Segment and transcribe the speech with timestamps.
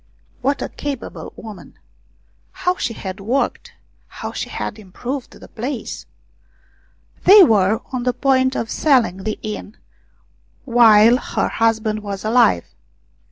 [0.41, 1.77] What a capable woman!
[2.53, 3.73] How she had worked,
[4.07, 6.07] how she had improved the place!
[7.25, 9.77] They were on the point of selling the inn
[10.65, 12.65] while her 35 36 ROUMANIAN STORIES husband was alive.